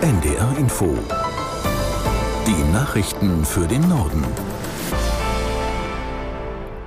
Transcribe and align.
NDR 0.00 0.56
Info. 0.58 0.96
Die 2.46 2.72
Nachrichten 2.72 3.44
für 3.44 3.66
den 3.66 3.88
Norden. 3.88 4.24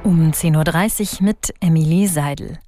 Um 0.04 0.32
10.30 0.32 1.20
Uhr 1.20 1.26
mit 1.26 1.54
Emilie 1.60 2.08
Seidel. 2.08 2.60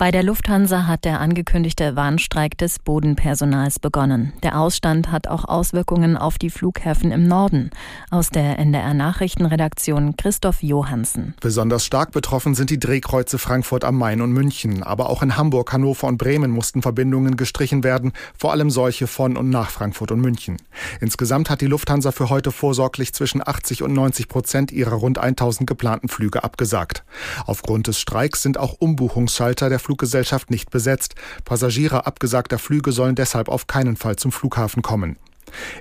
Bei 0.00 0.10
der 0.10 0.22
Lufthansa 0.22 0.86
hat 0.86 1.04
der 1.04 1.20
angekündigte 1.20 1.94
Warnstreik 1.94 2.56
des 2.56 2.78
Bodenpersonals 2.78 3.78
begonnen. 3.78 4.32
Der 4.42 4.58
Ausstand 4.58 5.12
hat 5.12 5.28
auch 5.28 5.44
Auswirkungen 5.44 6.16
auf 6.16 6.38
die 6.38 6.48
Flughäfen 6.48 7.12
im 7.12 7.28
Norden. 7.28 7.68
Aus 8.10 8.30
der 8.30 8.58
NDR 8.58 8.94
Nachrichtenredaktion 8.94 10.16
Christoph 10.16 10.62
Johansen. 10.62 11.34
Besonders 11.42 11.84
stark 11.84 12.12
betroffen 12.12 12.54
sind 12.54 12.70
die 12.70 12.78
Drehkreuze 12.78 13.36
Frankfurt 13.36 13.84
am 13.84 13.98
Main 13.98 14.22
und 14.22 14.32
München. 14.32 14.82
Aber 14.82 15.10
auch 15.10 15.22
in 15.22 15.36
Hamburg, 15.36 15.70
Hannover 15.70 16.06
und 16.06 16.16
Bremen 16.16 16.50
mussten 16.50 16.80
Verbindungen 16.80 17.36
gestrichen 17.36 17.84
werden, 17.84 18.12
vor 18.38 18.52
allem 18.52 18.70
solche 18.70 19.06
von 19.06 19.36
und 19.36 19.50
nach 19.50 19.68
Frankfurt 19.68 20.12
und 20.12 20.22
München. 20.22 20.56
Insgesamt 21.02 21.50
hat 21.50 21.60
die 21.60 21.66
Lufthansa 21.66 22.10
für 22.10 22.30
heute 22.30 22.52
vorsorglich 22.52 23.12
zwischen 23.12 23.46
80 23.46 23.82
und 23.82 23.92
90 23.92 24.28
Prozent 24.28 24.72
ihrer 24.72 24.94
rund 24.94 25.18
1000 25.18 25.68
geplanten 25.68 26.08
Flüge 26.08 26.42
abgesagt. 26.42 27.04
Aufgrund 27.44 27.86
des 27.86 28.00
Streiks 28.00 28.40
sind 28.40 28.56
auch 28.56 28.76
Umbuchungsschalter 28.78 29.68
der 29.68 29.78
Fluggesellschaft 29.90 30.50
nicht 30.50 30.70
besetzt. 30.70 31.16
Passagiere 31.44 32.06
abgesagter 32.06 32.60
Flüge 32.60 32.92
sollen 32.92 33.16
deshalb 33.16 33.48
auf 33.48 33.66
keinen 33.66 33.96
Fall 33.96 34.14
zum 34.14 34.30
Flughafen 34.30 34.82
kommen. 34.82 35.16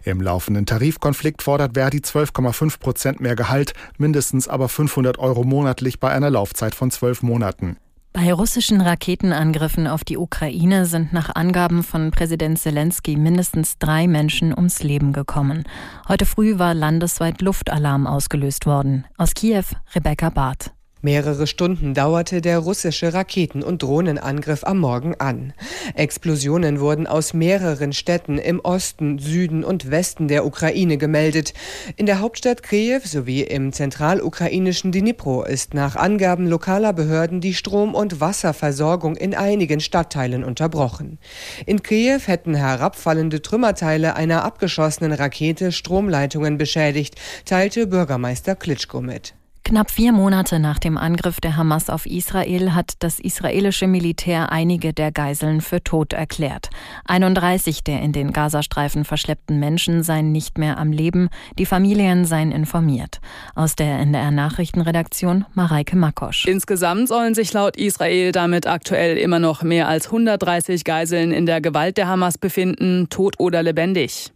Im 0.04 0.20
laufenden 0.20 0.66
Tarifkonflikt 0.66 1.44
fordert 1.44 1.76
Verdi 1.76 2.00
12,5 2.00 2.80
Prozent 2.80 3.20
mehr 3.20 3.36
Gehalt, 3.36 3.74
mindestens 4.00 4.48
aber 4.48 4.68
500 4.68 5.20
Euro 5.20 5.44
monatlich 5.44 6.00
bei 6.00 6.10
einer 6.10 6.32
Laufzeit 6.32 6.74
von 6.74 6.90
zwölf 6.90 7.22
Monaten. 7.22 7.78
Bei 8.14 8.34
russischen 8.34 8.82
Raketenangriffen 8.82 9.86
auf 9.86 10.04
die 10.04 10.18
Ukraine 10.18 10.88
sind 10.88 11.14
nach 11.14 11.36
Angaben 11.36 11.84
von 11.84 12.10
Präsident 12.10 12.58
Zelensky 12.58 13.16
mindestens 13.16 13.78
drei 13.78 14.08
Menschen 14.08 14.56
ums 14.56 14.82
Leben 14.82 15.14
gekommen. 15.14 15.66
Heute 16.08 16.26
früh 16.26 16.58
war 16.58 16.74
landesweit 16.74 17.44
Luftalarm 17.44 18.08
ausgelöst 18.08 18.66
worden. 18.66 19.06
Aus 19.20 19.36
Kiew 19.36 19.66
Rebecca 19.94 20.32
Barth. 20.32 20.72
Mehrere 21.02 21.48
Stunden 21.48 21.94
dauerte 21.94 22.42
der 22.42 22.60
russische 22.60 23.14
Raketen- 23.14 23.64
und 23.64 23.82
Drohnenangriff 23.82 24.66
am 24.66 24.80
Morgen 24.80 25.16
an. 25.16 25.54
Explosionen 25.96 26.82
wurden 26.82 27.08
aus 27.08 27.34
mehreren 27.34 27.94
Städten 27.94 28.38
im 28.38 28.60
Osten, 28.60 29.18
Süden 29.18 29.64
und 29.64 29.90
Westen 29.92 30.28
der 30.28 30.46
Ukraine 30.46 30.98
gemeldet. 30.98 31.54
In 31.96 32.06
der 32.06 32.20
Hauptstadt 32.20 32.64
Kiew 32.64 33.00
sowie 33.06 33.44
im 33.44 33.72
zentralukrainischen 33.72 34.92
Dnipro 34.92 35.44
ist 35.44 35.74
nach 35.74 35.96
Angaben 35.96 36.48
lokaler 36.48 36.92
Behörden 36.92 37.40
die 37.40 37.54
Strom- 37.54 37.96
und 37.96 38.20
Wasserversorgung 38.20 39.16
in 39.16 39.34
einigen 39.34 39.80
Stadtteilen 39.80 40.44
unterbrochen. 40.44 41.18
In 41.66 41.82
Kiew 41.82 42.20
hätten 42.26 42.56
herabfallende 42.56 43.42
Trümmerteile 43.42 44.18
einer 44.18 44.44
abgeschossenen 44.44 45.14
Rakete 45.14 45.72
Stromleitungen 45.72 46.58
beschädigt, 46.58 47.16
teilte 47.46 47.88
Bürgermeister 47.88 48.58
Klitschko 48.58 49.00
mit. 49.00 49.34
Knapp 49.70 49.92
vier 49.92 50.14
Monate 50.14 50.58
nach 50.58 50.80
dem 50.80 50.98
Angriff 50.98 51.40
der 51.42 51.56
Hamas 51.56 51.92
auf 51.92 52.08
Israel 52.08 52.74
hat 52.74 52.94
das 53.04 53.20
israelische 53.20 53.86
Militär 53.86 54.52
einige 54.52 54.94
der 54.94 55.12
Geiseln 55.12 55.62
für 55.62 55.84
tot 55.84 56.12
erklärt. 56.12 56.72
31 57.06 57.84
der 57.84 58.02
in 58.02 58.12
den 58.12 58.34
Gazastreifen 58.34 59.06
verschleppten 59.06 59.60
Menschen 59.60 60.02
seien 60.02 60.32
nicht 60.32 60.58
mehr 60.58 60.80
am 60.80 60.92
Leben, 60.92 61.30
die 61.60 61.68
Familien 61.68 62.26
seien 62.26 62.52
informiert. 62.52 63.20
Aus 63.54 63.76
der 63.76 64.00
NDR 64.00 64.32
Nachrichtenredaktion 64.32 65.46
Mareike 65.54 65.96
Makosch. 65.96 66.48
Insgesamt 66.48 67.08
sollen 67.08 67.36
sich 67.36 67.54
laut 67.54 67.78
Israel 67.78 68.32
damit 68.32 68.66
aktuell 68.66 69.18
immer 69.18 69.38
noch 69.38 69.62
mehr 69.62 69.88
als 69.88 70.08
130 70.08 70.84
Geiseln 70.84 71.32
in 71.32 71.46
der 71.46 71.62
Gewalt 71.62 71.98
der 71.98 72.08
Hamas 72.08 72.40
befinden, 72.40 73.10
tot 73.12 73.36
oder 73.38 73.62
lebendig. 73.62 74.32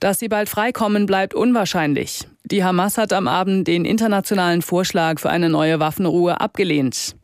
Dass 0.00 0.18
sie 0.18 0.28
bald 0.28 0.48
freikommen, 0.48 1.04
bleibt 1.04 1.34
unwahrscheinlich. 1.34 2.26
Die 2.48 2.62
Hamas 2.62 2.96
hat 2.96 3.12
am 3.12 3.26
Abend 3.26 3.66
den 3.66 3.84
internationalen 3.84 4.62
Vorschlag 4.62 5.18
für 5.18 5.30
eine 5.30 5.48
neue 5.48 5.80
Waffenruhe 5.80 6.40
abgelehnt. 6.40 7.16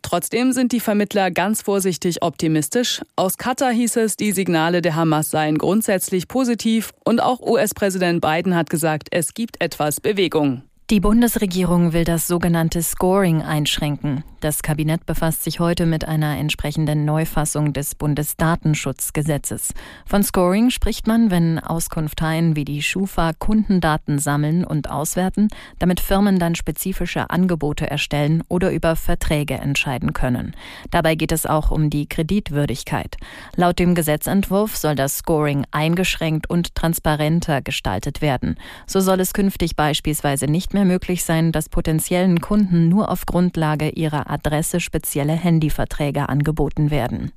Trotzdem 0.00 0.52
sind 0.52 0.70
die 0.70 0.78
Vermittler 0.78 1.32
ganz 1.32 1.60
vorsichtig 1.60 2.22
optimistisch. 2.22 3.02
Aus 3.16 3.36
Katar 3.36 3.72
hieß 3.72 3.96
es, 3.96 4.16
die 4.16 4.30
Signale 4.30 4.80
der 4.80 4.94
Hamas 4.94 5.32
seien 5.32 5.58
grundsätzlich 5.58 6.28
positiv 6.28 6.92
und 7.04 7.20
auch 7.20 7.40
US-Präsident 7.40 8.20
Biden 8.20 8.54
hat 8.54 8.70
gesagt, 8.70 9.08
es 9.10 9.34
gibt 9.34 9.60
etwas 9.60 10.00
Bewegung. 10.00 10.62
Die 10.90 10.98
Bundesregierung 10.98 11.92
will 11.92 12.02
das 12.02 12.26
sogenannte 12.26 12.82
Scoring 12.82 13.42
einschränken. 13.42 14.24
Das 14.40 14.62
Kabinett 14.62 15.06
befasst 15.06 15.44
sich 15.44 15.60
heute 15.60 15.86
mit 15.86 16.08
einer 16.08 16.36
entsprechenden 16.38 17.04
Neufassung 17.04 17.72
des 17.72 17.94
Bundesdatenschutzgesetzes. 17.94 19.72
Von 20.04 20.24
Scoring 20.24 20.70
spricht 20.70 21.06
man, 21.06 21.30
wenn 21.30 21.60
Auskunfteien 21.60 22.56
wie 22.56 22.64
die 22.64 22.82
Schufa 22.82 23.32
Kundendaten 23.38 24.18
sammeln 24.18 24.64
und 24.64 24.90
auswerten, 24.90 25.48
damit 25.78 26.00
Firmen 26.00 26.40
dann 26.40 26.56
spezifische 26.56 27.30
Angebote 27.30 27.88
erstellen 27.88 28.42
oder 28.48 28.72
über 28.72 28.96
Verträge 28.96 29.54
entscheiden 29.54 30.12
können. 30.12 30.56
Dabei 30.90 31.14
geht 31.14 31.30
es 31.32 31.46
auch 31.46 31.70
um 31.70 31.90
die 31.90 32.08
Kreditwürdigkeit. 32.08 33.16
Laut 33.54 33.78
dem 33.78 33.94
Gesetzentwurf 33.94 34.76
soll 34.76 34.96
das 34.96 35.18
Scoring 35.18 35.66
eingeschränkt 35.70 36.50
und 36.50 36.74
transparenter 36.74 37.60
gestaltet 37.62 38.22
werden. 38.22 38.56
So 38.86 39.00
soll 39.00 39.20
es 39.20 39.34
künftig 39.34 39.76
beispielsweise 39.76 40.46
nicht 40.46 40.72
mehr 40.72 40.79
mehr 40.80 40.86
möglich 40.86 41.24
sein, 41.24 41.52
dass 41.52 41.68
potenziellen 41.68 42.40
Kunden 42.40 42.88
nur 42.88 43.10
auf 43.10 43.26
Grundlage 43.26 43.90
ihrer 43.90 44.30
Adresse 44.30 44.80
spezielle 44.80 45.34
Handyverträge 45.34 46.28
angeboten 46.28 46.90
werden. 46.90 47.32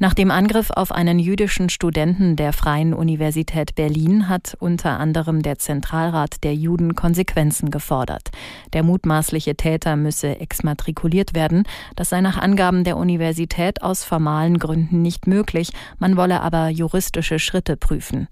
Nach 0.00 0.14
dem 0.14 0.30
Angriff 0.30 0.70
auf 0.70 0.92
einen 0.92 1.18
jüdischen 1.18 1.70
Studenten 1.70 2.36
der 2.36 2.52
Freien 2.52 2.94
Universität 2.94 3.74
Berlin 3.74 4.28
hat 4.28 4.56
unter 4.60 5.00
anderem 5.00 5.42
der 5.42 5.58
Zentralrat 5.58 6.44
der 6.44 6.54
Juden 6.54 6.94
Konsequenzen 6.94 7.72
gefordert. 7.72 8.28
Der 8.74 8.84
mutmaßliche 8.84 9.56
Täter 9.56 9.96
müsse 9.96 10.38
exmatrikuliert 10.38 11.34
werden. 11.34 11.64
Das 11.96 12.10
sei 12.10 12.20
nach 12.20 12.38
Angaben 12.38 12.84
der 12.84 12.96
Universität 12.96 13.82
aus 13.82 14.04
formalen 14.04 14.60
Gründen 14.60 15.02
nicht 15.02 15.26
möglich. 15.26 15.70
Man 15.98 16.16
wolle 16.16 16.42
aber 16.42 16.68
juristische 16.68 17.40
Schritte 17.40 17.76
prüfen. 17.76 18.28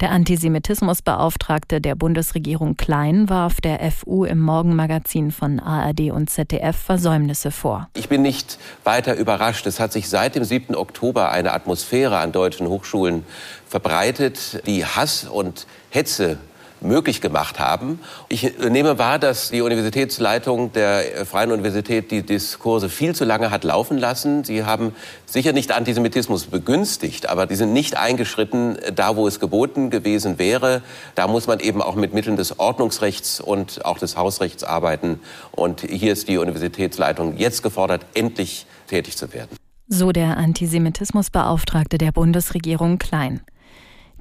Der 0.00 0.12
Antisemitismusbeauftragte 0.12 1.82
der 1.82 1.96
Bundesregierung 1.96 2.78
Klein 2.78 3.28
warf 3.28 3.60
der 3.60 3.78
FU 3.92 4.24
im 4.24 4.40
Morgenmagazin 4.40 5.30
von 5.30 5.60
ARD 5.60 6.12
und 6.12 6.30
ZDF 6.30 6.74
Versäumnisse 6.74 7.50
vor. 7.50 7.90
Ich 7.92 8.08
bin 8.08 8.22
nicht 8.22 8.58
weiter 8.84 9.16
überrascht. 9.16 9.66
Es 9.66 9.78
hat 9.78 9.92
sich 9.92 10.08
seit 10.08 10.34
dem 10.34 10.44
7. 10.44 10.74
Oktober 11.10 11.32
eine 11.32 11.52
Atmosphäre 11.54 12.18
an 12.18 12.30
deutschen 12.30 12.68
Hochschulen 12.68 13.24
verbreitet, 13.68 14.64
die 14.64 14.86
Hass 14.86 15.24
und 15.24 15.66
Hetze 15.90 16.38
möglich 16.80 17.20
gemacht 17.20 17.58
haben. 17.58 17.98
Ich 18.28 18.58
nehme 18.58 18.96
wahr, 18.96 19.18
dass 19.18 19.50
die 19.50 19.60
Universitätsleitung 19.60 20.72
der 20.72 21.26
Freien 21.26 21.50
Universität 21.50 22.12
die 22.12 22.22
Diskurse 22.22 22.88
viel 22.88 23.12
zu 23.12 23.24
lange 23.24 23.50
hat 23.50 23.64
laufen 23.64 23.98
lassen. 23.98 24.44
Sie 24.44 24.64
haben 24.64 24.94
sicher 25.26 25.52
nicht 25.52 25.72
Antisemitismus 25.72 26.46
begünstigt, 26.46 27.28
aber 27.28 27.48
die 27.48 27.56
sind 27.56 27.72
nicht 27.72 27.96
eingeschritten 27.96 28.78
da, 28.94 29.16
wo 29.16 29.26
es 29.26 29.40
geboten 29.40 29.90
gewesen 29.90 30.38
wäre. 30.38 30.80
Da 31.16 31.26
muss 31.26 31.48
man 31.48 31.58
eben 31.58 31.82
auch 31.82 31.96
mit 31.96 32.14
Mitteln 32.14 32.36
des 32.36 32.60
Ordnungsrechts 32.60 33.40
und 33.40 33.84
auch 33.84 33.98
des 33.98 34.16
Hausrechts 34.16 34.62
arbeiten. 34.62 35.18
Und 35.50 35.80
hier 35.80 36.12
ist 36.12 36.28
die 36.28 36.38
Universitätsleitung 36.38 37.36
jetzt 37.36 37.64
gefordert, 37.64 38.06
endlich 38.14 38.64
tätig 38.86 39.16
zu 39.16 39.32
werden. 39.34 39.60
So 39.92 40.12
der 40.12 40.36
Antisemitismusbeauftragte 40.36 41.98
der 41.98 42.12
Bundesregierung 42.12 42.98
Klein. 42.98 43.40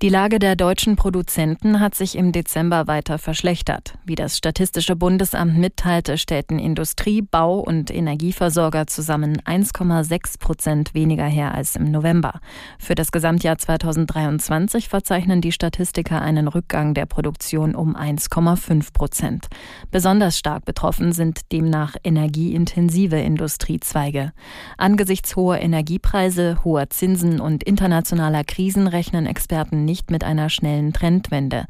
Die 0.01 0.07
Lage 0.07 0.39
der 0.39 0.55
deutschen 0.55 0.95
Produzenten 0.95 1.81
hat 1.81 1.93
sich 1.93 2.17
im 2.17 2.31
Dezember 2.31 2.87
weiter 2.87 3.17
verschlechtert. 3.17 3.95
Wie 4.05 4.15
das 4.15 4.37
Statistische 4.37 4.95
Bundesamt 4.95 5.57
mitteilte, 5.57 6.17
stellten 6.17 6.57
Industrie, 6.57 7.21
Bau 7.21 7.59
und 7.59 7.93
Energieversorger 7.93 8.87
zusammen 8.87 9.41
1,6 9.41 10.39
Prozent 10.39 10.93
weniger 10.93 11.25
her 11.25 11.53
als 11.53 11.75
im 11.75 11.91
November. 11.91 12.39
Für 12.79 12.95
das 12.95 13.11
Gesamtjahr 13.11 13.57
2023 13.57 14.87
verzeichnen 14.87 15.41
die 15.41 15.51
Statistiker 15.51 16.21
einen 16.21 16.47
Rückgang 16.47 16.93
der 16.93 17.05
Produktion 17.05 17.75
um 17.75 17.97
1,5 17.97 18.93
Prozent. 18.93 19.47
Besonders 19.91 20.37
stark 20.37 20.63
betroffen 20.63 21.11
sind 21.11 21.51
demnach 21.51 21.97
energieintensive 22.05 23.17
Industriezweige. 23.17 24.31
Angesichts 24.77 25.35
hoher 25.35 25.59
Energiepreise, 25.59 26.63
hoher 26.63 26.89
Zinsen 26.89 27.41
und 27.41 27.65
internationaler 27.65 28.45
Krisen 28.45 28.87
rechnen 28.87 29.25
Experten 29.25 29.88
nicht 29.89 30.11
mit 30.11 30.23
einer 30.23 30.51
schnellen 30.51 30.93
Trendwende. 30.93 31.65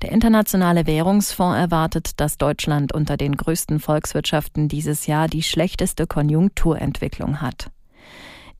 Der 0.00 0.12
Internationale 0.12 0.86
Währungsfonds 0.86 1.58
erwartet, 1.58 2.20
dass 2.20 2.38
Deutschland 2.38 2.94
unter 2.94 3.16
den 3.16 3.36
größten 3.36 3.80
Volkswirtschaften 3.80 4.68
dieses 4.68 5.08
Jahr 5.08 5.26
die 5.26 5.42
schlechteste 5.42 6.06
Konjunkturentwicklung 6.06 7.40
hat. 7.40 7.72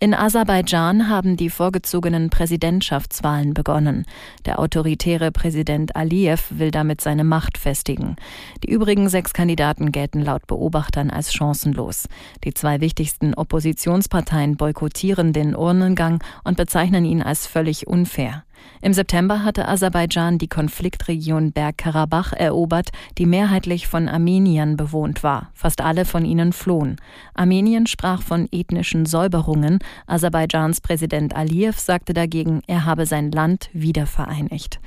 In 0.01 0.13
Aserbaidschan 0.13 1.09
haben 1.09 1.37
die 1.37 1.49
vorgezogenen 1.49 2.29
Präsidentschaftswahlen 2.29 3.55
begonnen. 3.55 4.05
Der 4.45 4.59
autoritäre 4.59 5.31
Präsident 5.31 5.95
Aliyev 5.95 6.59
will 6.59 6.73
damit 6.73 7.01
seine 7.01 7.23
Macht 7.23 7.57
festigen. 7.57 8.17
Die 8.65 8.71
übrigen 8.71 9.09
sechs 9.09 9.33
Kandidaten 9.33 9.93
gelten 9.93 10.21
laut 10.21 10.47
Beobachtern 10.49 11.11
als 11.11 11.33
chancenlos. 11.33 12.09
Die 12.43 12.53
zwei 12.53 12.81
wichtigsten 12.81 13.35
Oppositionsparteien 13.35 14.57
boykottieren 14.57 15.33
den 15.33 15.55
Urnengang 15.55 16.23
und 16.43 16.57
bezeichnen 16.57 17.05
ihn 17.05 17.23
als 17.23 17.47
völlig 17.47 17.87
unfair. 17.87 18.45
Im 18.81 18.93
September 18.93 19.45
hatte 19.45 19.67
Aserbaidschan 19.67 20.39
die 20.39 20.49
Konfliktregion 20.49 21.53
Bergkarabach 21.53 22.33
erobert, 22.33 22.91
die 23.19 23.27
mehrheitlich 23.27 23.87
von 23.87 24.09
Armeniern 24.09 24.77
bewohnt 24.77 25.23
war. 25.23 25.51
Fast 25.55 25.81
alle 25.81 26.05
von 26.05 26.25
ihnen 26.25 26.53
flohen. 26.53 26.97
Armenien 27.35 27.87
sprach 27.87 28.23
von 28.23 28.49
ethnischen 28.53 29.07
Säuberungen. 29.07 29.79
Aserbaidschans 30.07 30.81
Präsident 30.81 31.35
Aliyev 31.35 31.79
sagte 31.79 32.13
dagegen, 32.13 32.63
er 32.67 32.85
habe 32.85 33.07
sein 33.07 33.31
Land 33.31 33.71
wiedervereinigt. 33.73 34.81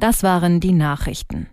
Das 0.00 0.22
waren 0.22 0.60
die 0.60 0.72
Nachrichten. 0.72 1.48